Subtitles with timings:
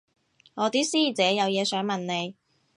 [0.55, 2.33] 我啲師姐有嘢想問你